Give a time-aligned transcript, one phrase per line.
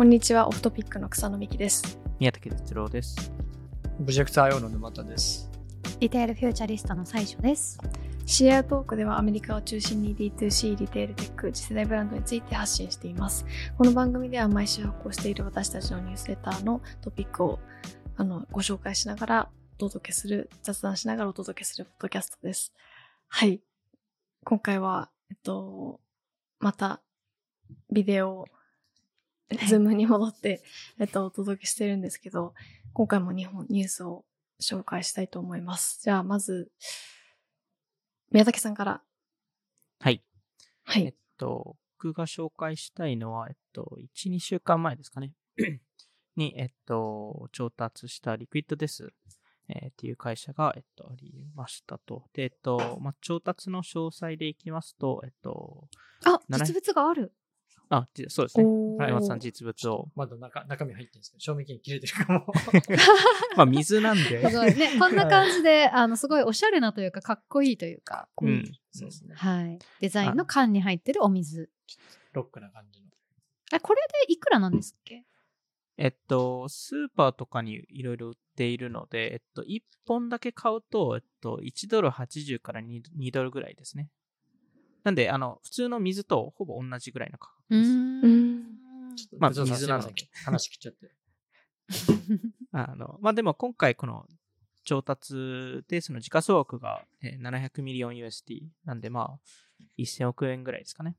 [0.00, 2.00] こんにちは、 Off Topic の草野美希です。
[2.18, 3.30] 宮武徹郎です。
[4.00, 5.50] オブジェクター用の沼田です。
[6.00, 7.78] リテールフューチャリストの最所です。
[8.24, 13.44] シェアトークではアメリカを中心に D2C、リテールテック、次世代ブランドについて発信しています。
[13.76, 17.58] この番組では毎週発行している私たちのニュースレターのトピックを
[18.16, 22.72] あのご紹介しながらお届けする、雑談しながらお届けするポッドキャストです。
[23.28, 23.60] はい。
[24.46, 26.00] 今回は、えっと、
[26.58, 27.02] また
[27.92, 28.46] ビデオ、
[29.66, 30.62] ズームに戻って、
[30.98, 32.54] えっと、お届けしてるんですけど、
[32.92, 34.24] 今回も2本ニュースを
[34.60, 36.00] 紹介したいと思います。
[36.02, 36.70] じゃあ、まず、
[38.30, 39.02] 宮武さんから。
[39.98, 40.22] はい。
[40.84, 41.14] はいえっ。
[41.36, 45.32] と、僕が紹介したいのは、えっと、1、2週間前ですかね。
[46.36, 49.12] に、えっと、調達した Liquid Death。
[49.68, 52.24] えーっていう会社が、えっと、ありましたと。
[52.32, 55.88] で、えっと、まあ、調達の詳細でいきますと、えっと、
[56.24, 57.32] あ、実物がある。
[57.92, 58.64] あ、じそうですね。
[59.00, 60.08] 山本さん実物を。
[60.14, 62.46] まだ中中身入ってるんですけど、賞味期限切れてるかも。
[63.56, 64.22] まあ、水なんで。
[64.48, 64.90] すごいね。
[64.98, 68.64] こんな感じで、あの、すごいおしゃれなというか、かっこいいというか、うん。
[68.92, 69.34] そうですね。
[69.34, 69.78] はい。
[70.00, 71.68] デザインの缶に入ってるお水。
[72.32, 73.08] ロックな感じの。
[73.72, 75.24] え、これでいくらなんですっけ？
[75.96, 84.08] えっと、スーパーとかにいろいろ売っているので、えっと、1本だけ買うと、えっと、1ドル80から 2, 2ドルぐらいですね。
[85.04, 87.90] なんで、あの、普通の水とほぼ同じぐらいの価格です。
[89.38, 91.10] まあ水なので話切っちゃって。
[92.72, 94.26] あの、まあ、でも今回この
[94.84, 99.40] 調達で、その時価総額がえー700ミリオン USD なんで、まあ、
[99.98, 101.16] 1000億円ぐらいですかね。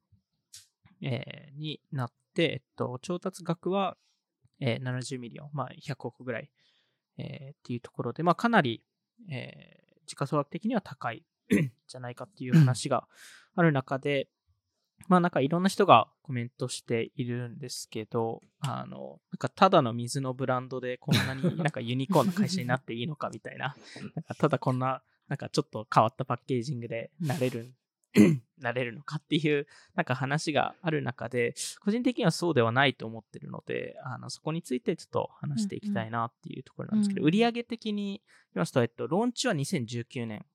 [1.02, 3.98] えーになって、えっと、調達額は、
[4.60, 6.52] えー70 million、まあ、100億ぐらい、
[7.18, 8.84] えーっていうところで、まあ、かなり、
[9.30, 11.24] えー時価総額的には高い
[11.88, 13.08] じゃないかっていう話が
[13.56, 14.28] ある中で、
[15.08, 23.76] まあなんかいろんな人がコメントしているんですけど、あの、なんかただの水のブランドでこんなに なんかユニコーンの会社になっていいのかみたいな、
[24.16, 27.74] なんかただこんな、なんかちょっと変わったパッケージングでなれる、
[28.60, 40.46] なれるのかっていう、なんか話がある中で、個人的にはそうではないと思ってるので、あの、そこについてちょっと話していきたいなっていうところなんですけど、うんうん売上的に言いますと、えっと、ローンチは2019年、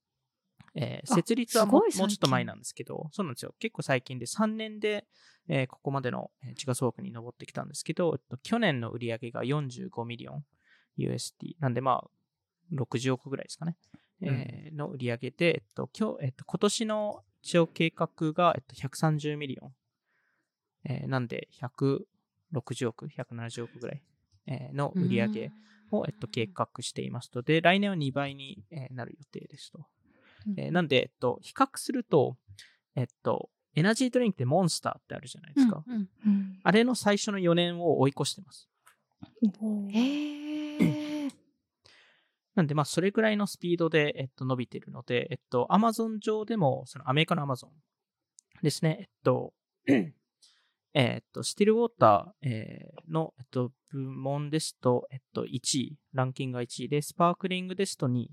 [0.79, 3.55] えーあ設立はもうちょっと前なんですけど、そうなんですよ。
[3.59, 5.07] 結構最近で3年で、
[5.49, 10.45] えーここまでのえー時価総額に上ってきたんですけど、えっと、去年の売り上げが45ミリオン
[10.99, 11.57] USD。
[11.61, 12.11] なんでまあ、
[12.75, 13.77] 60億ぐらいですかね。
[14.23, 19.75] えーの売り上げで、えっと、今日、えっと、今年の一応計画が、えっと、130 million。
[20.85, 24.03] えーなんで、160億、170億ぐらい、
[24.47, 25.53] えーの売り上げ
[25.91, 27.43] を、えっと、計画していますと。
[27.43, 29.87] で、来年は2倍にえーなる予定ですと。
[30.57, 32.37] えーなんで、えっと、比較すると、
[32.95, 35.85] えっと、エナジードリンクってモンスターってあるじゃないですか。
[35.87, 38.69] うんうんうんあれの最初の4年を追い越してます。
[39.93, 41.31] へー。
[42.57, 47.71] なんで、まあ、それぐらいのスピードで、えっと、伸びてるので、えっと、アマゾン上でも、そのアメリカのアマゾン
[48.63, 49.53] ですね、えっと、
[50.95, 58.31] えっと、スティルウォーター、えーの、えっと、部門ですと、えっと、1位、ランキングが1位で、スパークリングですと2位、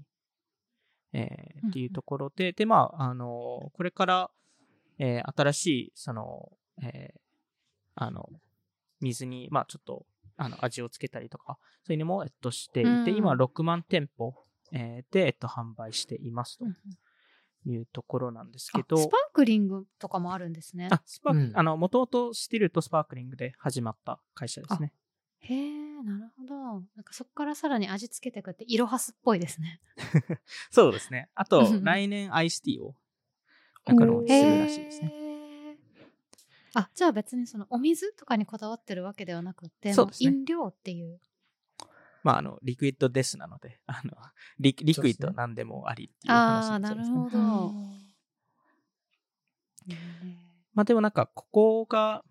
[1.13, 4.31] えーっていうところで、で、まあ、あの、これから、
[4.99, 6.51] えー新しい、その、
[6.81, 7.19] えー
[7.95, 8.29] あの、
[9.01, 10.05] 水に、まあ、ちょっと、
[10.37, 13.17] あの、味をつけたりとか、そういうのも、えっと、していて、うん。
[13.17, 14.33] 今、6万店舗、
[14.71, 16.75] えーで、えっと、販売していますとうん
[17.65, 20.89] いうところなんですあけど、スパークリングとかもあるんですね。
[20.91, 21.51] あ、スパーク、うん。
[21.53, 24.93] あの、もともとスティルとスパークリングで始まった会社ですね。
[25.39, 26.55] へー、なるほど。
[26.95, 29.79] なんかそこからさらに味付けていくって、イロハスっぽいですね。
[30.69, 31.29] そうですね。
[31.33, 32.95] あとう、ん来年アイスティーを、
[33.85, 35.13] なんかローンチするらしいですね。
[36.75, 41.21] あ、じゃあ別にそのお水とかにこだわってるわけではなくて、そうですねも飲料っていう。
[42.23, 44.11] まあ、あの、 Liquid Death なので、あの、
[44.59, 47.73] リ Liquid なんでもありっていう話ああ、になっちゃいますねなるほど。
[50.73, 52.23] まあでもなんか、ここが、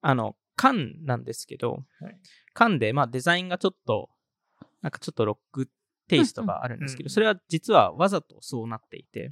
[0.00, 2.18] あの、缶なんですけど、はい
[2.58, 4.10] 缶で、まあデザインがちょっと、
[4.82, 5.68] なんかちょっとロック
[6.08, 9.30] テイストがあるんですけど、それは実はわざとそうなっていて、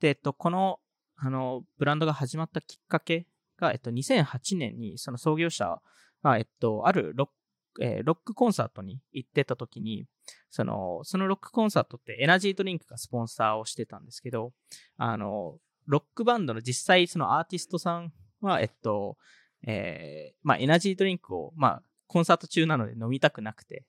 [0.00, 0.80] で、えっと、この、
[1.14, 5.80] あの、ブランドが始まったきっかけが、えっと、2008年に、その創業者
[6.24, 10.06] が、えっと、あるロック、えーロックコンサートに行ってた時に、
[10.50, 14.52] その、そのロックコンサートってエナジードリンクがスポンサーをしてたんですけど、
[14.96, 19.18] あの、ロックバンドの実際そのアーティストさんは、えっと、
[19.66, 23.84] えーまあ、エナジードリンクを、まあ、コンサート中なので飲みたくなくて、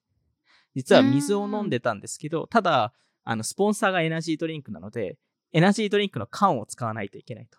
[0.76, 2.94] 実は水を飲んでたんですけど、ただ、
[3.24, 5.18] あの、スポンサーがエナジードリンクなので、
[5.52, 7.58] エナジードリンクの缶を使わないといけないと。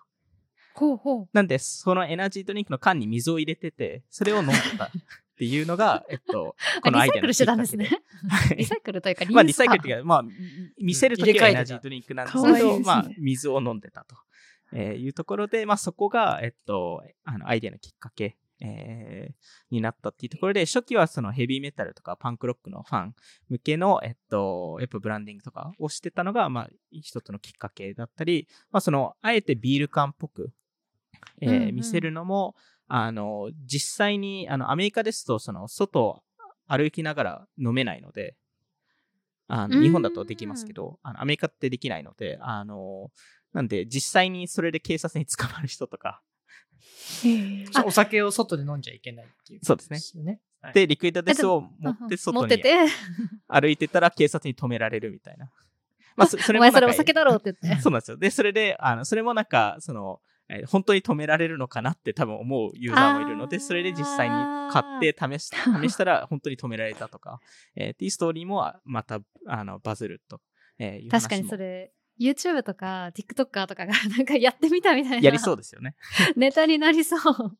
[0.75, 1.29] ほうほう。
[1.33, 4.91] なんで、そのエナジードリンクの缶に水を入れてて、それを飲んでたっ
[5.37, 7.91] ていうのが、 えっと、このアイデアのリサイクルしてたんですね。
[8.57, 10.25] リサイクルというかまあ、リサイクルっていうか、まあ、
[10.81, 14.17] 見せるときはエナジードリンクなんですけど、まあ、水を飲んでたと、
[14.73, 19.35] えーいうところで、まあ、そこが、えっと、あの、アイデアのきっかけ、えー
[19.71, 23.15] になったっていうところで、初期はそのヘビーメタルとかパンクロックのファン
[23.51, 30.53] 向けの、えっと、やっぱブランディングとかをしてたのが、まあ、一つのきっかけだったり、まあ、その、あえてビール缶っぽく、
[31.41, 31.75] えーうんうん。
[31.77, 32.55] 見せるのも、
[32.87, 36.23] あの、実際に、あの、アメリカですと、その、外を
[36.67, 38.37] 歩きながら飲めないので、
[39.47, 39.83] あの、うん。
[39.83, 43.11] 日本だとできますけど、あの、アメリカってできないので、あの、
[43.53, 46.23] なんで、実際にそれで警察に捕まる人とか、
[47.85, 49.61] お酒を外で飲んじゃいけないっていう。
[49.63, 50.41] そうですね。
[50.75, 52.77] で、リクイッドデスを持うんって持外にってて、
[53.47, 55.51] 歩いてたら警察に止められるみたいな。
[56.17, 57.81] まあ、そそお前それなんかお酒だろうって言って。
[57.83, 58.17] そうなんですよ。
[58.17, 60.21] で、それで、あの、それもなんか、その、
[60.51, 65.51] えー本当に止められるのかなって多分思うユーザーもいるので、それで実際に買って試し
[65.83, 67.39] 試したら本当に止められたとか、
[67.77, 70.41] えーっていうストーリーもまた、あの、バズると、
[70.79, 75.25] えーいう確かにそれ、YouTube とか TikToker とかが なんかやってみたみたいな。
[75.25, 75.97] やりそうですよね。
[76.37, 77.59] ネタになりそう。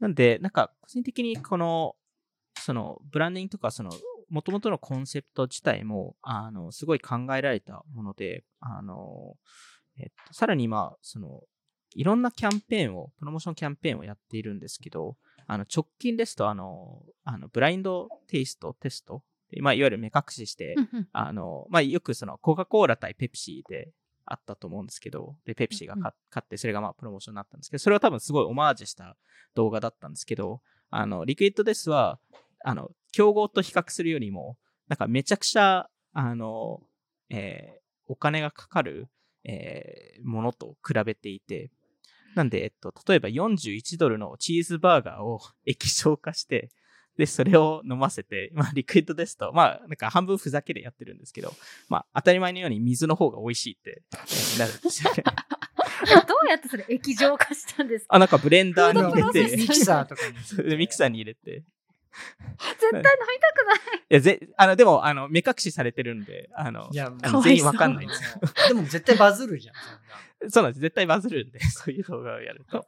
[0.00, 1.96] なんで、なんか、個人的にこの、
[2.56, 3.90] その、ブランディングとか、その、
[4.30, 9.36] もともとのコンセプト自体も、あの、すごい考えられたもので、あの、
[9.98, 11.42] えっと、さらにまあ、その、
[11.94, 15.16] いろんなキャンペーンを、プロモーションキャンペーンをやっているんですけど、
[15.46, 20.74] あの、直近ですと、あの、あの、ブラインドテイストテスト、でまあ、いわゆる目隠しして、
[21.12, 23.90] あの、まあ、よくその、コカ・コーラ対ペプシーで
[24.26, 29.16] あったと思うんですけど、で、ペプシーが勝って、それがまあ、プロモーションになったんですけど、それは多分すごいオマージュした
[29.54, 30.60] 動画だったんですけど、
[30.90, 32.18] あの、 Liquid Death は、
[32.64, 34.56] あの、競合と比較するよりも、
[34.88, 36.80] なんかめちゃくちゃ、あの、
[37.30, 37.78] えー
[38.10, 39.06] お金がかかる、
[39.44, 41.70] えーものと比べていて、
[42.34, 46.70] なんで、えっと、例えば41ドルのチーズバーガーを液状化して、
[47.18, 51.52] で、それを飲ませて、 まあ、 Liquid Death と、まあ、なんか半分ふざけでやってるんですけど、
[51.88, 55.24] まあ、当たり前のように水の方が美味しいって、えーなるんですよね。
[56.28, 58.14] どうやってそれ液状化したんですか？
[58.14, 60.76] あ、なんかブレンダーに入れて、ミキサーとかに。
[60.76, 61.64] ミキサーに入れて。
[62.58, 63.98] 絶対飲みたくない。
[63.98, 67.12] いや、ぜ、あの、でも、あの、目隠しされてるんで、あのい、や、
[67.44, 68.40] 全員わかんないんですよ。
[68.68, 70.50] でも絶対バズるじゃん、そんな。
[70.50, 70.80] そうなんです。
[70.80, 72.84] 絶対バズるんで、そういう動画をやると。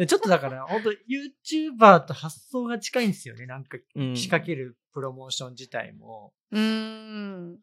[0.00, 3.44] でちょっとだから、 本当 YouTuber と発想が近いんですよね。
[3.44, 6.32] なんか、うん仕掛けるプロモーション自体も。
[6.50, 7.58] うーん。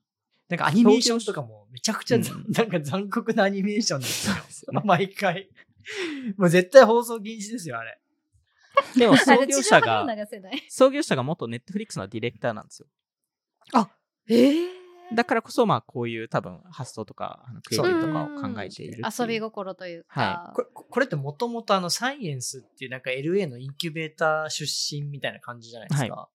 [0.48, 2.24] なんかアニメーションとかもめちゃくちゃ、うん
[2.54, 4.36] なんか残酷なアニメーションですよ。
[4.36, 5.50] ですよね毎回。
[6.38, 8.00] もう絶対放送禁止ですよ、あれ。
[8.96, 10.64] でも、あ創れ業者が、で流せない。
[10.70, 12.88] 創業者が元ネットフリックスのディレクターなんですよ。
[14.30, 19.04] ええだからこそ、まあ、こういう多分発想とか、あのクリエイティブとかを考えている。
[19.20, 20.52] 遊び心というか。
[20.54, 26.30] これこれってもともとあのサイエンスっていうなんか LA のインキュベーター出身みたいな感じじゃないですか。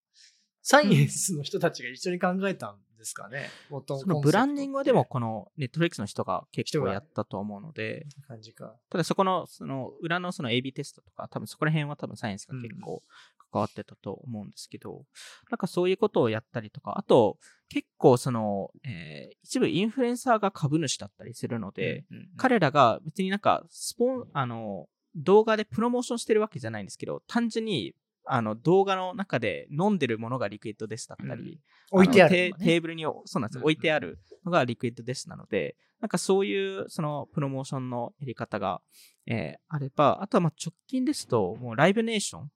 [0.63, 3.51] サイエンスの人たちが一緒に考えたんですかね。
[3.69, 8.77] 元そのブランディングはでも、このネットフリックスの人が結構やったと思うので、感じか。
[8.91, 13.03] ただそこの、その裏のその AB テストとか、多分そこら辺は多分サイエンスが結構
[13.51, 15.05] 関わってたと思うんですけど、
[15.51, 17.39] なんかそういうことをやったりとか、あと
[17.69, 31.61] 結構その、えー一部インフルエンサーが株主だったりするので、うん、うん彼らが別になんかスポン、あの、動画でプロモーションしてるわけじゃないんですけど、単純にあの動画の中で飲んでるものが Liquid Death だったり、
[31.91, 38.81] 置いてあるね、テテーブルに、そうなんですよ、うん置いてあるのが Liquid Death なので、なんかそういうそのプロモーションのやり方が、
[39.27, 42.51] えーあれば、あとはまあ直近ですと、もうライブネーション、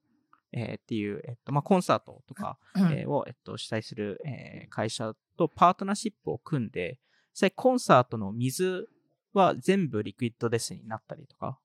[0.52, 2.92] えーっていう、えっとまあ、コンサートとか、うん。
[2.92, 6.99] えーを、えっと、主催する、えー会社とパートナーシップを組んで、
[7.32, 8.88] 実際コンサートの水
[9.32, 11.58] は全部リクイッドデスになったりとか、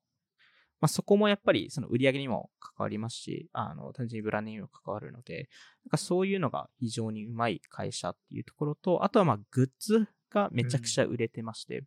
[0.82, 5.48] まあ、そこもやっぱりその売り上げにも関わりますし、あの、単純にブランディングにも関わるので、
[5.86, 11.84] なんかそういうのが非常にうまい会社っていうところと、あとはまあグッズがめちゃくちゃ売れてまして、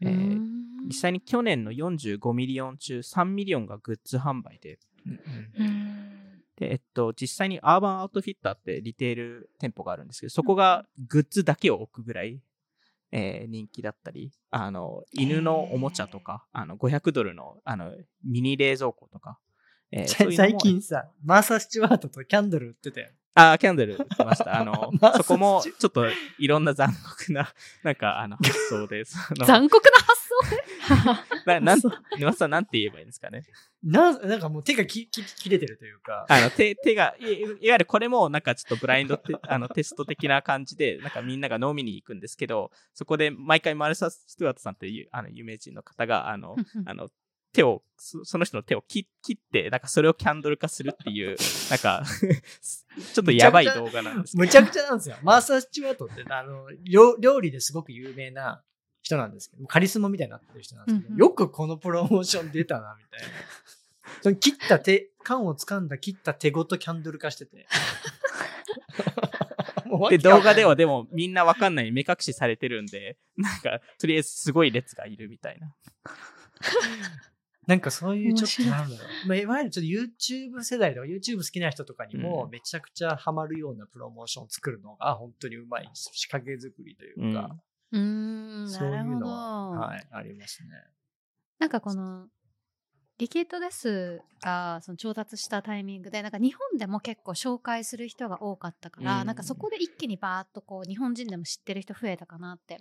[0.00, 5.12] えー実際に去年の45ミリオン中3ミリオンがグッズ販売で、うん
[5.58, 5.66] うん。
[5.66, 6.42] うん。
[6.56, 12.40] で、えっと、実際に Urban Outfitters ってリテール店舗があるんですけど、そこがグッズだけを置くぐらい、
[13.12, 17.92] えー人気だったり、あの、犬のおもちゃとか、あの、500ドルの、あの、
[18.24, 19.38] ミニ冷蔵庫とか、
[19.92, 20.06] えー
[20.36, 23.10] 最近さ、マーサ・スチュワートとキャンドル売ってたよ。
[23.34, 24.60] あー、キャンドル売ってました。
[24.60, 26.06] あの まあ、そこもちちょっと
[26.38, 29.16] いろんな残酷な、 なんか、あの、発想です。
[29.44, 30.24] 残酷な発
[31.46, 31.80] ななん
[32.18, 33.44] 沼津さんなんて言えばいいんですかね？
[33.82, 36.26] ななんかもう手がきき切れてるというか。
[36.28, 46.82] あの、手、手が、いいわゆるこれもなんかちょっとブラインドテあのテスト的な感じで、なんかみんなが飲みに行くんですけど、そこで毎回マルサ・スチュワートさんっていう、あの、有名人の方が、あの、想。
[46.86, 47.08] あの、
[47.54, 51.36] 手を、そその人の手を切切って、なんかそれをキャンドル化するっていう、
[51.70, 52.02] なんか、
[53.14, 55.16] ちょっとやばい動画なんですむちゃくちゃなんですよ。
[55.22, 58.62] マーサー・スチュワートって、あの、料料理ですごく有名な
[59.02, 63.26] 人なんですけど、カリスマみたいになってる人なんですけど、うんうんよくこのプロモーション出たな、みたいな。
[64.20, 67.66] その切った手、缶を掴んだ切った手ごとキャンドル化してて。
[70.10, 75.74] で、動画ではでもみんなわかんない目隠しされてるんで、なんか、とりあえずすごい列がいるみたいな。
[77.66, 79.28] なんかそういうちょっとなんだろう。
[79.28, 87.56] まあ、いわゆるちょっと YouTube 世代とか YouTube 好きな人とかにもうんめちゃくちゃハマるようなプロモーションを作るのが本当にうまい仕掛け作りというか、
[87.92, 89.26] うーん、そういうのなるほど。
[89.26, 90.68] は、はい、ありますね。
[91.58, 92.26] なんかこの
[93.18, 102.78] リキッドデスがその調達したタイミングでなんか日本でも結構紹介する人が多かったから、うんなんかそこで一気にバーッとこう日本人でも知ってる人増えたかなって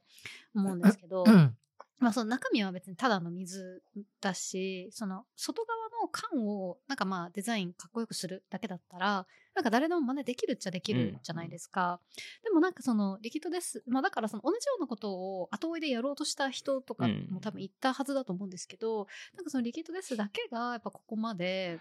[0.56, 1.56] 思うんですけど、うん
[2.03, 3.81] まあその中身は別にただの水
[4.22, 12.00] だしその外側の缶をなんかまあデザインかっこよくするだけだったらなんか誰でも真似できるっちゃできるじゃないですか、
[12.43, 21.79] でもなんかそのリキッドですまあだからその同じようなことを後追いでやろうとした人とかも多分言ったはずだと思うんですけど、なんかそのリキッドですだけがやっぱここまで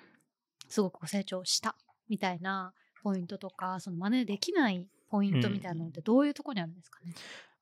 [0.68, 1.74] すごく成長した
[2.08, 7.14] みたいなポイントとかその真似できないポイントみたいなのってどういうところにあるんですかね、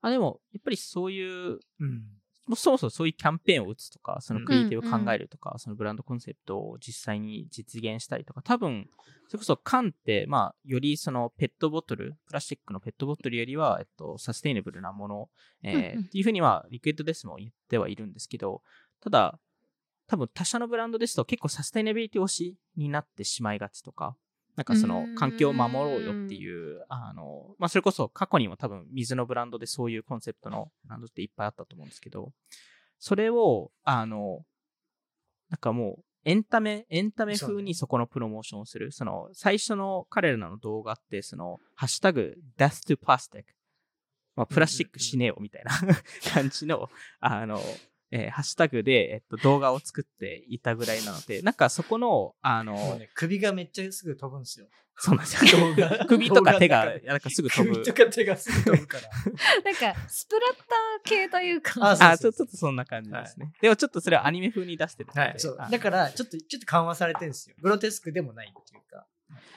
[0.03, 4.47] あ、でも、やっぱりそういう、うんもうそもそもそういうキャンペーンを打つとか、そのうん。
[4.47, 8.89] クリエイティブを考えるとか、そのブランドコンセプトを実際に実現したりとか、多分、
[9.29, 15.29] それこそ缶って、まあ、よりそのペットボトル、プラスチックのペットボトルよりは、えっと、サステイナブルなもの、
[15.63, 16.05] えーうんうん。
[16.07, 18.63] っていうふうには、リクイッドデスも言ってはいるんですけど、
[19.01, 19.39] ただ、
[20.09, 24.17] 多分他社のブランドですと結構サステイナビリティ推しになってしまいがちとか、
[24.61, 32.33] なんかその環境を守ろうよっていう、あの、まあ、それこそ過去にも多分水のブランドでそういうコンセプトのブランドっていっぱいあったと思うんですけど、
[32.99, 34.45] それを、あの、
[35.49, 38.93] なんかもう、エンタメ、エンタメ風にそこのプロモーションをする。
[38.93, 43.45] その、最初の彼らの動画って、その、ハッシュタグ、death to plastic。
[44.37, 45.73] まあ、プラスチック死ねよみたいな
[46.35, 46.91] 感じの、
[47.21, 47.63] あの、
[48.11, 54.67] えーハッシュタグで、えっと、動画を作っていたぐらいなので、 なんかそこの、あの、ね、首がめっちゃすぐ飛ぶんですよ。
[54.97, 55.75] そうなんですよ。
[55.75, 57.87] 動画首とか手がなんかすぐ飛ぶ首。
[57.87, 59.09] とか手がすぐ飛ぶから。
[59.65, 63.53] なんかスプラッター系というかあそうあ、ちょちょっとそんな感じですね。
[63.63, 65.11] でもちょっとそれはアニメ風に出してる。
[65.15, 65.57] はい、そう。
[65.59, 67.57] あだから、ちょっと、ちょっと緩和されてるんですよ。
[67.61, 69.07] グロテスクでもないっていうか。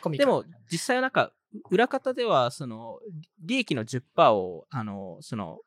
[0.01, 1.33] コミカでも実際はなんか、
[1.69, 2.99] 裏方では、その、
[3.39, 5.59] 利益の10%を、あの、その、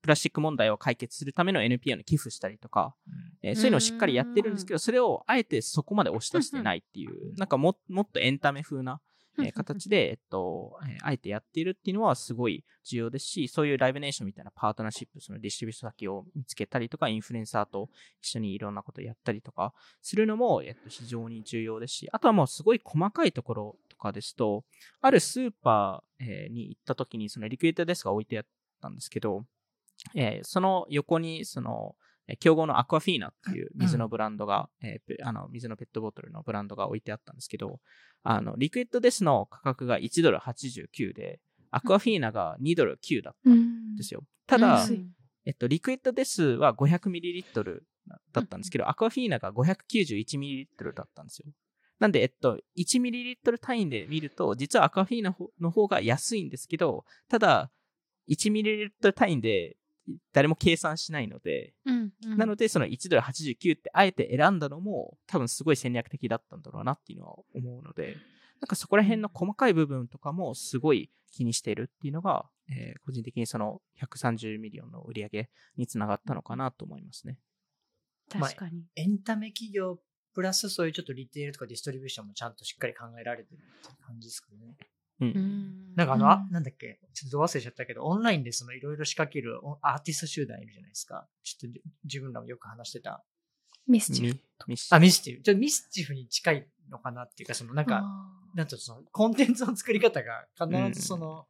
[0.00, 2.94] プラスチック問題を解決するための NPO に寄付したりとか、
[3.42, 9.00] えーそういうのをしっかりやってるんですけど、それをあえてそこまで押し出してないっていう、なんかももっとエンタメ風な、
[9.40, 17.88] えー形で、えっと、えーあえてやっているっていうのはすごい重要ですし、そういうライブネーションみたいなパートナーシップ、そのディストリビュート先を見つけたりとか、インフルエンサーと
[18.20, 24.64] 一緒にいろんなことをやったりとかするのも、えっと、非常に重要ですし、あとはもうすごい細かいところとかですと、
[25.00, 28.44] あるスーパー、えーに行った時に、そのリクイッドデスクが置いてあっ
[28.80, 29.44] たんですけど、
[30.14, 31.94] えーその横に、その、
[32.26, 37.80] えー競合のアクアフィーナっていう水のブランドが、えーペあの、水のペットボトルのブランドが置いてあったんですけど、
[38.22, 41.40] あの、リクイッドデスの価格が1ドル89で、
[41.70, 44.24] アクアフィーナが2ドル9だったんですよ。
[44.46, 45.14] ただ、うん
[45.44, 47.80] えっと、 Liquid Death は 500ml
[48.32, 51.50] だったんですけど、 Aquafina が 591ml だったんですよ。
[51.98, 57.70] なんで、えっと、1ml 単位で見ると、実は Aquafina の方が安いんですけど、ただ、
[58.28, 59.76] 1ml 単位で
[60.32, 68.16] 誰も計算しないので、うんうんなので、その1ドル89ってあえて選んだのも、多分すごい戦略的だったんだろうなっていうのは思うので、
[68.60, 77.38] なんかそこら辺の細かい部分とかもすごい気にしているっていうのが、えー個人的にその130ミリオンの売り上げにつながったのかなと思いますね。
[78.30, 78.84] 確かに。
[78.96, 79.98] エンタメ企業
[80.34, 83.60] プラスそういうちょっとリテールとかディストリビューションもちゃんとしっかり考えられてるっ
[83.90, 84.76] て感じですかね。
[85.20, 85.28] うん。
[85.28, 91.26] うんなんかあの、うんあ、なんだっけ、ちょっと忘れちゃったけど、オンラインでそのいろいろ仕掛けるおアーティスト集団いるじゃないですか。
[91.42, 93.24] ちょっとじ自分らもよく話してた。
[93.88, 94.36] ミスチル。
[94.90, 95.42] あ、ミスチル。
[95.42, 101.46] ちょっとミスチルに近いのかなっていうか、そのなんか、あなんとそのコンテンツの作り方が必ずその、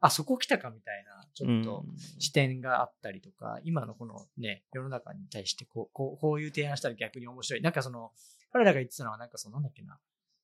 [0.00, 1.84] あ、そこ来たかみたいな、ちょっと
[2.18, 7.62] 視点があったりとか、今のこのね、世の中に対してこう、こう、こういう提案したら逆に面白い。
[7.62, 8.10] なんかその、
[8.52, 9.98] 彼らが言ってたのはなんかその、なんだっけな、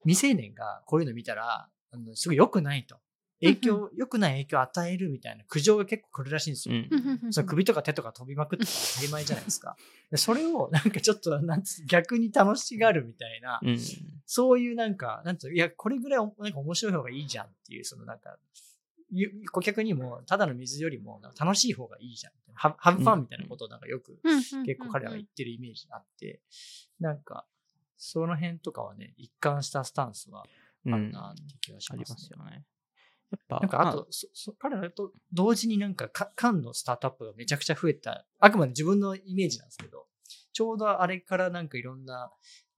[0.04, 2.96] 未成年がこういうの見たら、あのすごい良くないと。
[3.40, 6.74] 影響、良くない影響を与えるみたいな苦情が結構来るらしいんですよ。
[6.74, 9.76] うんその首とか手とか飛びまくって当たり前じゃないですか。
[10.10, 13.78] でそれをなんかちょっと なんつ逆に楽しがるみたいな、うん。
[14.26, 18.38] そういうなんか、なんつうのいや、これぐらいおなんか面白い方がいいじゃんっていう、そのなんか、
[19.10, 22.32] ゆ顧客にも、ただの水よりも楽しい方がいいじゃん。
[22.54, 24.20] ハハブファンみたいなことをなんかよく
[24.66, 26.42] 結構彼は言ってるイメージあって、
[26.98, 27.46] なんか、
[27.96, 30.44] その辺とかはね、一貫したスタンスは
[30.94, 32.64] あるなって気がしあります、ますよね。
[33.30, 40.06] やっぱ、なんかあと、そそ彼らと同時になんかか缶のスタートアップがめちゃくちゃ増えた、あくまで自分のイメージなんですけど、
[40.52, 42.30] ちょうどあれからなんかいろんな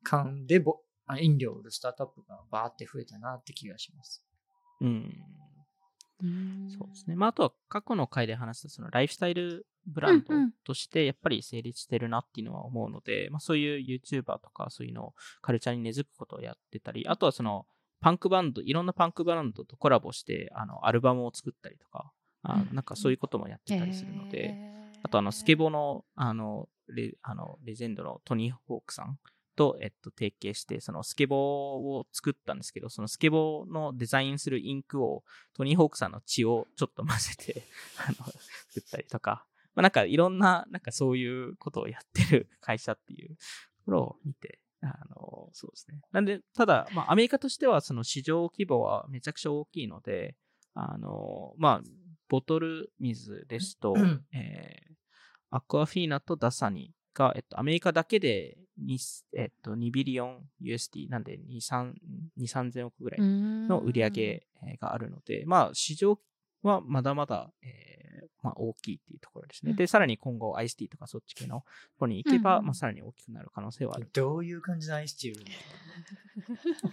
[0.02, 4.25] 缶でぼあ飲料を売るスタートアップがバーって増えたなって気がします。
[4.81, 5.14] うん。
[6.23, 7.17] うんそうですね。
[7.17, 17.67] まあ、あとは過去の回で話したそのライフスタイルブランドうんうんとしてやっぱり成立してるなっていうのは思うので、まあ、そういう YouTuber とかそういうのをカルチャーに根付くことをやってたり、あとはその
[18.00, 22.75] パンクバンド、いろんなパンクバンドとコラボしてあのアルバムを作ったりとか、あうん。
[22.75, 24.54] なんかそういうこともやってたりするので、
[25.02, 29.19] あとあのスケボーのあのレあのレジェンドのトニー・ホークさん
[29.61, 35.23] と、えっと、提携して、そのスケボーを作ったんですけど、そのスケボーのデザインするインクを
[35.54, 37.62] トニー・ホークさんの血をちょっと混ぜて、
[38.00, 46.00] あの、作ったりとか、まあ、なんかいろんな、なんかそういうことをやってる会社っていうところを見て、 あの、そうですね。
[46.12, 50.37] なんで、ただ、まあ、アメリカとしてはその市場規模はめちゃくちゃ大きいので、
[50.75, 51.90] あの、まあ、
[52.28, 54.90] ボトル水ですと、うんえー
[55.52, 58.56] アクアフィーナとダサニが、えっと、アメリカだけで
[58.87, 61.92] 2, えっと、2ビリオン USD なんで2、3
[62.38, 66.18] 2 3000億ぐらいの売り上げえーがあるので、まあ、市場
[66.62, 68.00] はまだまだ、えー
[68.43, 69.73] まあ、大きいっていうところですね。
[69.73, 71.62] うんで、さらに今後、アイスティーとかそっち系のと
[71.99, 74.09] ころに行けば、うんうんまあ、さらに大きくなる可能性はある。
[74.12, 75.45] どういう感じのアイスティー売る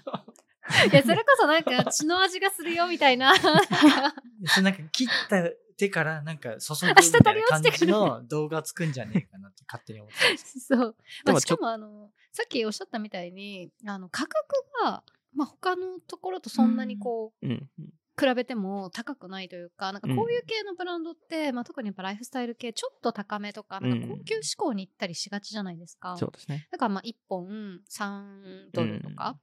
[0.06, 0.24] の？
[0.92, 3.34] いやそれこそなんか血の味がするよみたいな
[4.48, 10.60] それなんか切った手からなんか注ぐみ滴たいな感り落ちてくるじの動画作んじゃねえかなって勝手に思ってます。
[10.68, 10.96] そう、
[11.26, 17.70] まあしかもあのさっきおっしゃったみたいにあの価格が、まあ、他のところとそんなにこう、うん。
[17.80, 26.18] うん比べても高くないというかなんかこういう系のブランドって、まあ、特にやっぱライフスタイル系ちょっと高めとかなんか高級志向に行ったりしがちじゃないですか。
[26.18, 26.68] そうですね。
[26.72, 29.38] だからまあ1本3ドルとか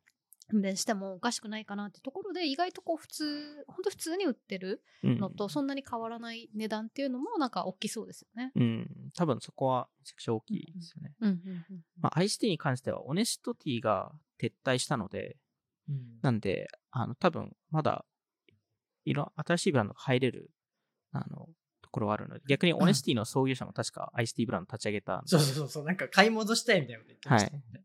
[0.53, 8.53] でしてもおかしくないかなってところで意外とこう普通本当普通に売ってるうんのとそんなに変わらない値段っていうのもなんか大きそうですよね。
[8.55, 8.89] うん。
[9.17, 11.13] 多分そこはめちゃくちゃ大きいですよね。
[11.21, 15.37] うんうんうんまあ、アイスティーに関しては、 Honest Tea が撤退したので、
[15.89, 18.05] うんなんで、あの、多分、まだ、
[19.05, 20.51] いろ、新しいブランドが入れる、
[21.13, 21.49] あの、
[21.83, 25.69] ところはあるので、逆に Honest Tea の創業者も確かアイスティーブランド立ち上げたそうそうそう。
[25.69, 27.85] そう、なんか買い戻したいみたいなこと言ってましたもんね。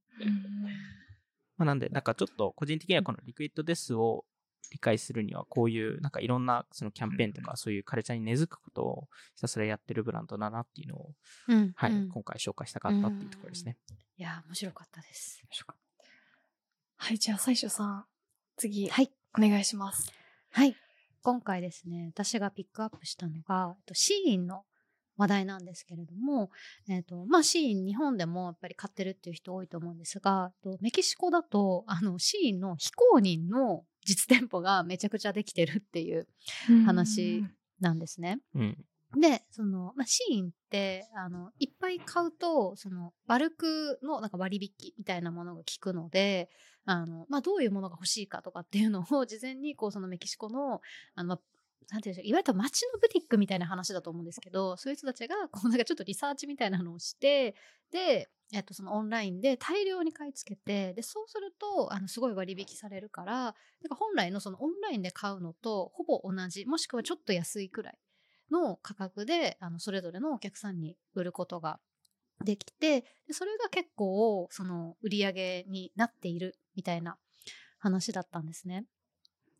[1.58, 4.26] まあ、なんで、なんかちょっと個人的にはこの Liquid Death を
[4.72, 11.12] 理解するには、こういう、なんかいろんなそのキャンペーンとか、そういうカルチャーに根付くことをひたすらやってるブランドだなっていうのを、
[11.48, 13.78] うんはい、うん今回紹介したかったっていうところですね。
[14.18, 14.22] い。
[14.22, 15.44] や面白かったです。
[16.98, 18.06] はい、じゃあ、最初さん、
[18.58, 19.12] 次、はい。
[19.38, 20.12] お願いします。
[20.52, 20.76] はい。
[21.22, 24.64] 今回ですね、私がピックアップしたのが、えっとシーインの
[25.18, 26.50] 話題なんですけれども、
[26.88, 36.28] えっと、まあ、シーイン日本でもやっぱり買ってるっていう人多いと思うんですが、えっとメキシコだと、あの、シーインの非公認の実店舗がめちゃくちゃできてるっていう
[36.86, 37.44] 話
[37.82, 38.40] なんですね。
[38.56, 38.86] うん。
[39.20, 46.50] で、その、まあ、シーンって、あの、いっぱい買うと、その、バルクのなんか割引みたいなものが効くので、
[46.90, 50.82] あの、まあ、どういうものが欲しいかとかっていうのを事前に、こう、そのメキシコの、
[51.14, 51.40] あの、まあ
[51.92, 57.56] なんていうんでしょう、いわゆる街のブティックみたいな話だと思うんですけど、そういう人たちが、こう、なんかちょっとリサーチみたいなのをして、
[57.92, 63.54] で、えっと、そのオンラインで大量に買い付けて、で、そうすると、あの、すごい割引されるから、なん
[63.90, 68.00] か本来のそのオンラインで買うのとほぼ同じ、もしくはちょっと安いくらい
[68.52, 71.80] の価格であのそれぞれのお客さんに売ることが
[72.44, 77.18] できてそれが結構その売り上げになっているみたいな
[77.80, 78.86] 話だったんですね。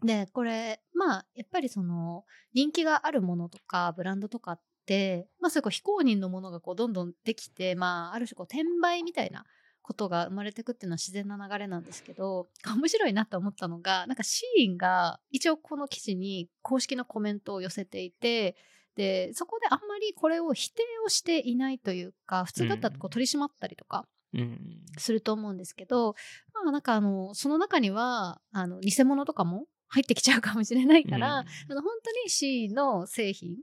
[0.04, 9.44] でこれまあやっぱりその人気があるものとかブランドとかって、まあ、そういうこう非公認のものがこうどんどんできて、まあ、ある種こう転売みたいな
[9.82, 18.56] ことが生まれてくっていうのは自然な流れなんですけど面白いなと思ったのがなんかシーンが一応この記事に公式のコメントを寄せていて
[19.00, 24.60] でそこであんまりこれを否定をしていないというか普通だったらこう取り締まったりとかうん。
[24.98, 26.16] すると思うんですけど、
[26.54, 33.56] まあなんかあのその中にはあの偽物とかも入ってきちゃうかもしれないから、あの本当に C の製品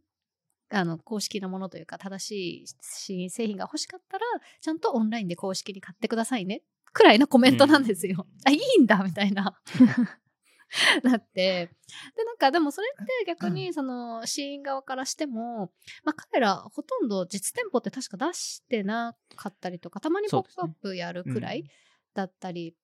[0.71, 2.31] あの公式なものというか正し
[2.63, 4.25] い C 製品が欲しかったら
[4.61, 8.17] ちゃんとオンラインで公式に買ってくださいねくらいのコメントなんですよ。
[8.19, 9.55] うんあいいんだみたいな。
[11.03, 11.71] なって。
[12.17, 15.73] でなんかでもそれって逆にそのシーン側からしても、
[16.05, 21.65] まあ、彼らほとんど実店舗って確か出してなかったりとかたまにポップアップやるくらい
[22.15, 22.75] だったり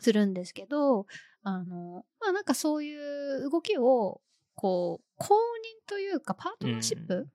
[0.00, 1.06] するんですけど、
[1.42, 4.20] あのまあなんかそういう動きを
[4.54, 7.32] こう公認というかパートナーシップ、うん。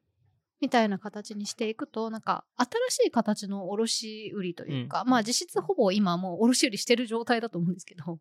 [0.61, 8.17] みたいな形にしていくとなんか新しい形の卸売というか、まあ実質ほぼ今もう卸売してる状態だと思うんですけど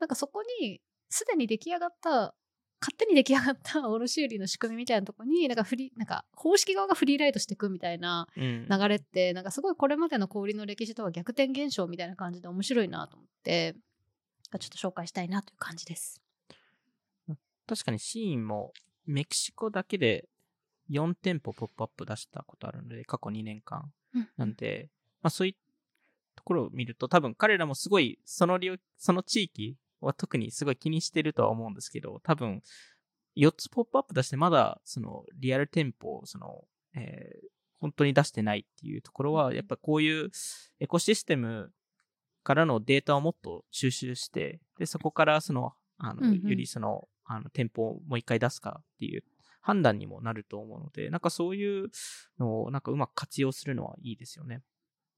[0.00, 2.34] なんかそこにすでに出来上がった
[2.80, 13.74] 勝手に出来上がった 卸売の仕組みみたいなところになんかフリなんか方式側がフリーライトしていくみたいなうん流れってなんかすごいこれまでの小売りの歴史とは逆転現象みたいな感じで面白いなと思って
[14.60, 16.20] ちょっと紹介したいなという感じです。
[17.66, 18.72] 確かにシーンも
[19.06, 20.28] メキシコだけで
[20.90, 23.92] 4店舗ポップアップ出したことあるので、過去2年間。
[24.36, 24.90] なんで、
[25.22, 25.54] まあそういう
[26.36, 32.62] ところを見ると多分彼らもすごいその領その地域は特にすごい気にしてるとは思うんですけど、多分
[33.36, 36.64] 4つポップアップ出してまだそのリアル店舗をその、
[36.94, 40.30] えー本当に出してないっていうところは、やっぱこういう
[40.80, 41.70] エコシステム
[42.42, 49.22] からのデータをもっと収集して、で、そこからその、あの、よりその、あの、店舗をもう一回出すかっていう
[49.60, 51.90] 判断にもなると思うので、なんかそういう
[52.38, 54.62] のをなんかうまく活用するのはいいですよね。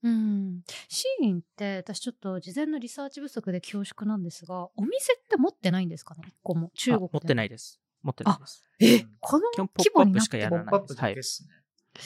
[0.03, 6.21] うん、シーンって私ちょっと事前のリサーチ不足で恐縮なんですがお店って持ってないんですかね？
[6.27, 7.79] 一個も中国持ってないいです。
[8.03, 8.63] 持ってないです。
[8.79, 11.43] えこの基本ポッ規プアップしか模になってやらないです。
[11.43, 12.05] ポップアップ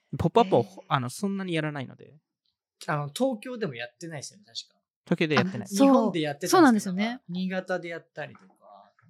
[0.00, 0.18] はい。
[0.18, 2.14] ポップアップを、えーあの、そんなにやらないので、
[2.86, 4.80] あの、東京でもやってないですよね、確か。
[5.04, 5.68] 東京でやってない。
[5.68, 7.20] そう日本でやってたそうなんですよね。
[7.28, 8.46] 新潟でやったりとか、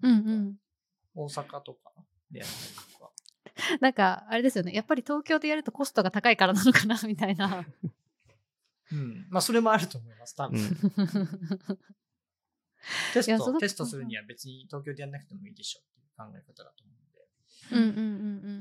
[0.03, 0.57] うんうん
[1.15, 1.93] 大阪とか
[2.31, 3.11] でやったりとか。
[3.81, 7.65] なんかあれですよねやっぱり東京でやるとコストが高いからなのかなみたいな
[8.93, 9.27] うん。
[9.31, 10.61] まあ、それもあると思います、多う分。
[10.61, 10.69] ん。
[13.15, 16.93] テスト、テストするには別に東京でやんなくてもいいでしょっていう考え方だと思
[17.73, 18.03] うんうんうんう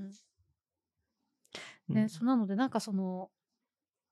[0.08, 0.12] ん
[1.88, 3.30] ね、そうなのでなんかその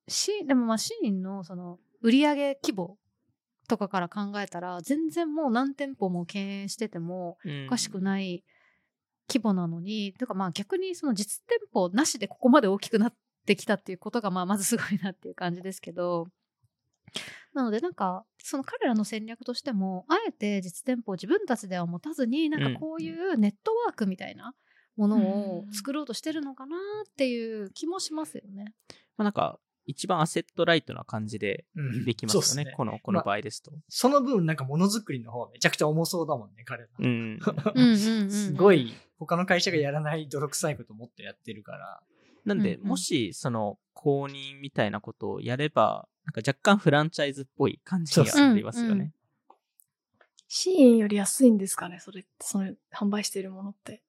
[0.07, 2.99] シーンでもまあシーンのその売上規模
[3.67, 8.43] とかから考えたら全然もう何店舗も経営しててもうんおかしくない
[9.27, 13.13] 規模なのに、というかまあ逆にその実店舗なしでここまで大きくなっ
[13.43, 16.27] てきたっていうことがまあまずすごいなっていう感じですけど
[17.53, 24.53] なのでなんかその彼らの戦略としてもあえて実店舗を自分たちでは持たずになんかこういうネットワークみたいな
[24.95, 28.73] ものを作ろうとしてるのかなっていう気もしますよね。
[29.17, 31.65] まあ、なんか、一番アセットライトな感じで
[32.05, 32.45] できますよね。
[32.45, 33.71] そうっすこの、この場合ですと。
[33.89, 36.89] その分、なんかものづくりの方はめちゃくちゃ重そうだもんね、彼ら。
[36.97, 37.05] うん。
[37.05, 37.39] うん
[37.75, 42.01] うんうんうんすごい、他の会社がやらない泥臭いこともっとやってるから。
[42.45, 49.13] なんで、うんうんもし、その、公認みたいなことをやれば、なんか若干フランチャイズっぽい感じにはなりますようんうんね。
[50.47, 54.03] シーンより安いんですかねそれ、その販売しているものって。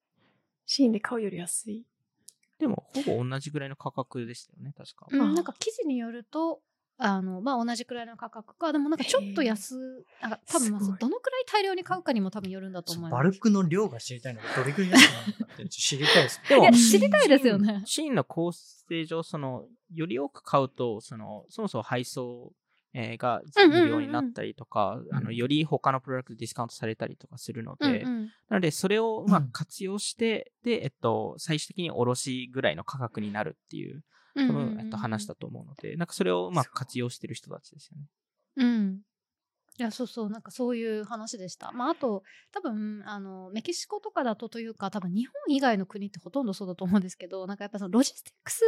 [0.66, 1.84] シーンで買うより安い。
[2.58, 5.06] でも、ほぼ同じぐらいの価格でしたよね、確か。
[5.10, 6.60] うん、なんか記事によると
[6.96, 9.74] あの、まあ、同じくらいの価格かでもなんかちょっと安
[10.22, 13.12] なんか多分まあどのくらい大量に買うかにも多分よるんだと思います。
[13.12, 16.60] バルクの量が知りたいのがどれくらい安くなるのかって知りたいですね。
[16.60, 17.82] でも知りたいですよね。
[17.84, 22.52] シーンの構成上、その、より多く買うと、その、そもそも配送、
[22.96, 34.04] えーが無料になったりとか、あの、より他のプロダクトディスカウントされたりとかするので、うんうんなので、それをうまく活用して、で、えっと、最終的に卸ぐらいの価格になるっていう、
[34.34, 38.06] 多分、えっと、話だと思うので、なんかそれをうまく活用してる人たちですよね。
[38.56, 39.00] うん。
[39.78, 41.72] いや、そうそう、なんかそういう話でした。
[41.72, 48.62] まあ、あと、多分、あの、メキシコとかだとというか、多分日本以外の国ってほとんどそうだと思うんですけど、なんかやっぱそのロジスティックス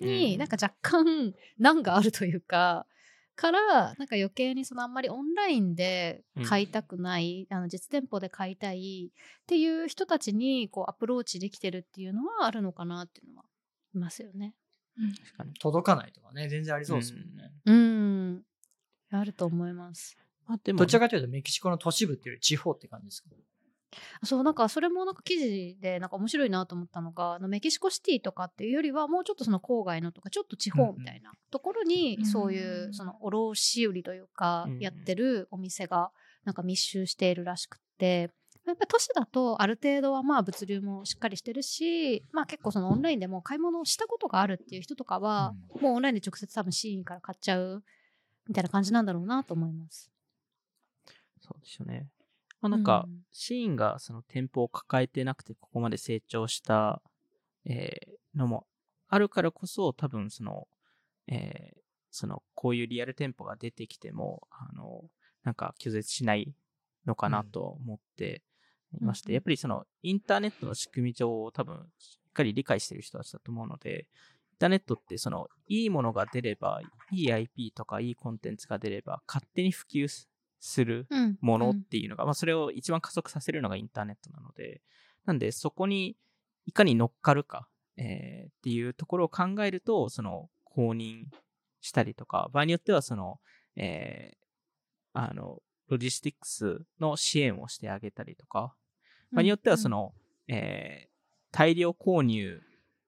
[0.00, 2.86] うんになんか若干難があるというか、
[3.36, 13.44] から、なんか余計にそのあんまりオンラインで買いたくない、あの実店舗で買いたいっていう人たちにこうアプローチできてるっていうのはあるのかなっていうのは
[13.94, 14.54] いますよね。
[14.96, 15.54] 確かに。
[15.54, 17.52] 届かないとかね、全然ありそうですもんね。
[17.66, 18.42] うん。
[19.10, 20.16] あると思います。
[20.46, 23.30] まあ、でも、どちらかというとメキシコの都市部っていうより地方って感じですか？
[24.24, 36.10] そうなんかそれもなんか記事でなんか面白いなと思ったのがあのメキシコシティとかっていうよりはもうちょっとその郊外のとかちょっと地方みたいなところにうんそういうその卸売りというかうんやってるお店が
[36.44, 38.30] なんか密集しているらしくって
[38.66, 47.82] やっぱり都市だとある程度はまあ物流もしっかりしてるしまあ結構そのオンラインでも買い物をしたことがあるっていう人とかはもうオンラインで直接多分シーンから買っちゃう
[48.48, 50.10] みたいな感じなんだろうなと思います。
[51.40, 52.08] そうですよね。
[52.60, 57.02] まあ、なんか、うんシーンがその店舗を抱えてなくてここまで成長した、
[57.64, 58.66] えーのも
[59.08, 60.66] あるからこそ多分その、
[61.26, 61.84] えー
[62.16, 65.02] そのこういうリアル店舗が出てきても、あの、
[65.42, 66.54] なんか拒絶しない
[67.06, 68.42] のかなと思って
[68.94, 74.06] いまして、うんやっぱりそのインターネットの仕組み上多分しっかり理解してる人たちだと思うので、
[74.52, 76.80] インターネットってそのいいものが出れば、
[77.10, 80.28] いい IP とかいいコンテンツが出れば勝手に普及す
[80.60, 81.36] するうん。
[81.42, 84.80] ものっていうのが、まあそれを一番加速させるのがインターネットなので、
[85.26, 86.16] なんでそこに
[86.64, 91.24] いかに乗っかるか、えーっていうところを考えると、その公認
[91.82, 93.40] したりとか、場合によってはその、
[93.76, 94.44] えー
[95.12, 98.74] あの、ロジスティックスの支援をしてあげたりとか、
[99.34, 100.12] 場合によってはその、
[100.48, 101.14] えー
[101.56, 102.60] 大量購入、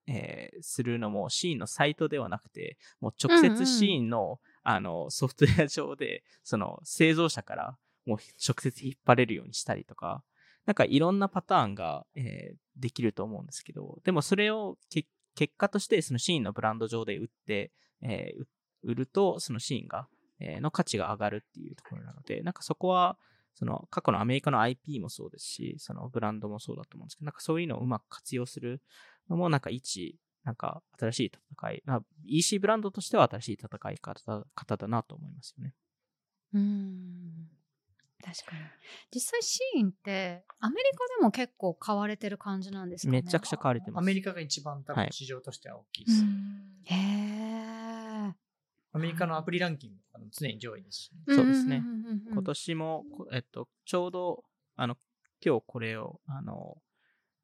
[0.07, 10.23] えーするのもシーンのサイトではなくて、もう直接シーンの、あのソフトウェア上で、その製造者からもう直接引っ張れるようにしたりとか、
[10.65, 18.47] なんかいろんなパターンが、えーできると思うんですけど、でもそれをけ結果としてそのシーンのブランド上で売って、えーう
[18.83, 20.07] 売るとそのシーンが、
[20.39, 23.17] えーの価値が上がるっていうところなので、なんかそこは、
[23.57, 28.83] その過去のアメリカの IP もそうですし、そのブランドもそうだと思うんですけど、なんかそういうのをうまく活用する
[29.31, 35.73] のも、なんか一、なんか新しい戦い、まあ、EC ブランドとしては新しい戦い方方だなと思いますよね。
[36.53, 37.49] うん
[38.23, 38.61] 確かに
[39.13, 44.03] 実際シーンってアメリカでも結構買われてる感じなんですかねめちゃくちゃ買われてます。
[44.03, 46.23] アメリカが一番多はい分市場としては大きいです。
[46.85, 47.56] へえ
[48.97, 51.83] アメリカのアプリランキングとかも常に上位ですし、そうですね。
[52.33, 54.43] 今年も、こえっと、ちょうど、
[54.75, 54.97] あの、
[55.45, 56.77] 今日これを、あの、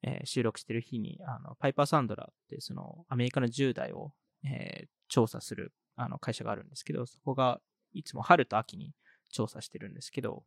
[0.02, 4.13] えー収録してる日に、あの、パイパーサンドラーって、その、アメリカの10代を、
[4.44, 7.62] えー調査する、あの、会社があるんですけど、そこが、
[7.94, 8.96] いつも春と秋に
[9.30, 10.44] 調査してるんですけど、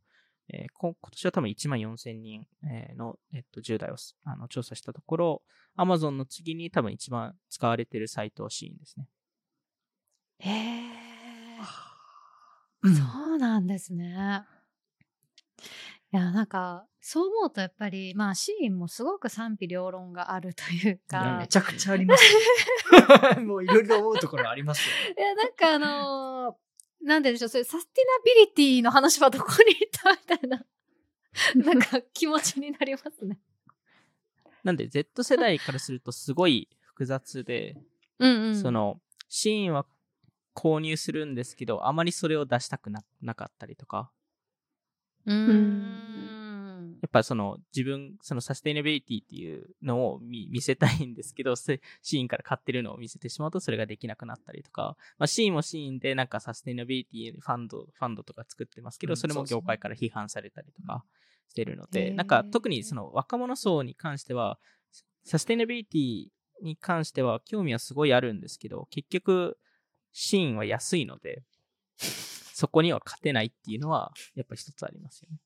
[0.49, 5.43] えーこ今年は多分1万4000人えーの、えっと、10代をあの調査したところ、
[5.79, 9.09] Amazon の次に多分一番使われてるサイトはシーンですね。
[10.39, 10.97] へえ
[12.83, 13.03] うんそ
[13.35, 14.45] うなんですね。
[16.13, 22.25] いやなんかそう思うとやっぱりまあシーンもすごく賛否両論があるというかめちゃくちゃあります
[23.37, 23.43] よ。
[23.45, 25.15] もういろいろ思うところありますよ。
[25.17, 26.67] いやなんかあのー
[27.03, 30.65] なんででしょうそういうサスティナビリティの話はどこに行ったみたいな
[31.73, 33.39] なんか気持ちになりますね。
[34.65, 37.77] なんで Z 世代からするとすごい複雑で、
[38.19, 39.87] うんうん、そのシーンは
[40.57, 44.11] 購入するんですけど、あまりそれを出したくななかったりとか、
[45.27, 46.17] うーん。
[47.03, 61.05] やっぱその自分、そのサステイナビリティっていうのを見見せたいんですけど、せ SHEIN から買ってるのを見せてしまうとそれができなくなったりとか、まあ、 SHEIN も SHEIN でなんかサステイナビリティファンド、ファンドとか作ってますけど、うんそれも業界から批判されたりとか
[61.49, 62.15] してるのへで、ー。
[62.15, 64.59] なんか特にその若者層に関しては、
[65.25, 69.59] サステイナビリティに関しては興味はすごいあるんですけど、結局
[70.19, 71.43] SHEIN は安いので、
[71.99, 75.37] そこには勝てないっていうのはやっぱ一つありますよね。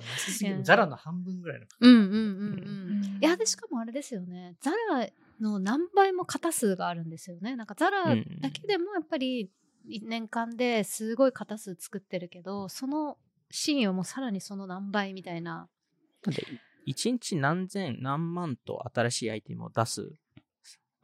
[0.00, 0.62] 安すぎる。
[0.62, 1.66] ザラの半分ぐらいの。
[1.80, 3.18] うんうんうんうん。
[3.20, 4.54] いやでしかもあれですよね。
[4.60, 5.08] ザラ
[5.40, 7.56] の何倍も型数があるんですよね。
[7.56, 9.50] なんかザラうんだけでもやっぱり
[9.84, 13.18] 年間ですごい型数作ってるけどその
[13.50, 15.68] シーンをもうさらにその何倍みたいな。
[16.24, 16.46] なんで、
[16.86, 20.12] 一日何千、何万と新しいアイテムを出す、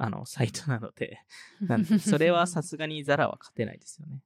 [0.03, 1.21] あの、サイトなので、
[1.61, 4.23] なんで、それはさすがにザラは勝てないですよね。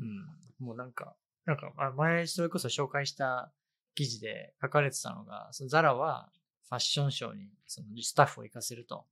[0.00, 0.26] うん。
[0.58, 3.52] もうなんか、なんか、あ前、それこそ紹介した
[3.94, 6.32] 記事で書かれてたのが、そのザラは
[6.68, 9.06] ファッションショーにそのスタッフを行かせると。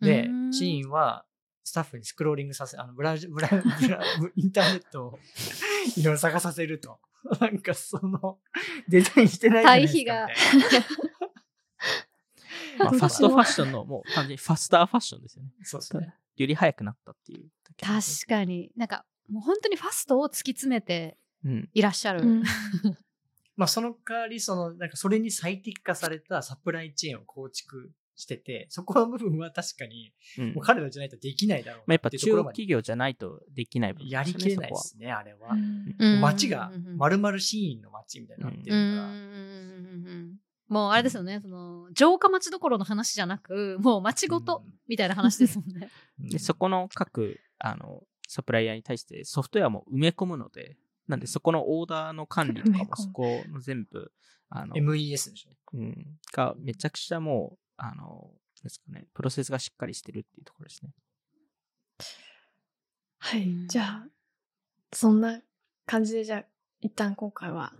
[0.00, 1.24] でシーンは
[1.64, 4.00] スタッフにスクローリングさせ、あの、ブラウジ、ブラウブラ
[4.36, 5.18] インターネットを
[5.96, 6.98] いろいろ探させると。
[7.40, 8.38] なんかその、
[8.88, 10.86] デザインしてないじゃないですかみたいな。
[12.84, 15.50] まあ、ファストファッションの、もう完全にファスターファッションですよね。
[15.62, 16.14] そうですね。
[16.36, 17.50] より早くなったっていう。
[17.80, 21.68] 確かになんかもう本当にファストを突き詰めてうん。
[21.72, 22.42] いらっしゃる、うん
[23.56, 35.54] まあその代わり、その、なんかそれに最適化されたサプライチェーンを構築してて、そこの部分は確かに、うんもう彼らじゃないとできないだろうまあ、やっぱ中企業じゃないとできない部分やりきれないですね、あれは。
[35.54, 39.08] うんうん街がうんうんうん丸々シーンの街みたいになってるうんから。
[40.68, 45.90] もうあれですよね、その城下町どころの話じゃなくもう町ごとみたいな話ですもんね。
[46.20, 50.76] うんで、そこの各、あの、サプライヤーに対してソフトウェアも埋め込むので、
[51.06, 54.12] なんでそこのオーダーの管理とかもそこの全部、
[54.50, 55.50] あの、MES でしょ。
[55.72, 58.30] うん、がめちゃくちゃもう、あの、
[58.62, 60.90] ですかね、プロセスがしっかりしてるっていうところですね。
[63.18, 64.06] はい、うんじゃあ
[64.92, 65.40] そんな
[65.86, 66.44] 感じでじゃあ
[66.80, 67.74] 一旦今回は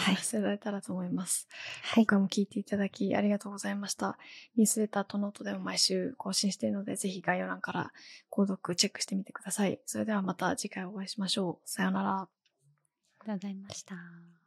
[0.00, 1.48] 話しいただいたらと思います、
[1.94, 4.18] 今回も聞いていただきありがとうございました。
[4.56, 7.92] ニュースレターとノートでも毎週更新しているのでぜひ概要欄から
[8.30, 9.80] 購読チェックしてみてください。
[9.86, 11.68] それではまた次回お会いしましょう。
[11.68, 12.10] さようなら。
[12.20, 12.28] あ
[13.26, 14.43] りがとうございました。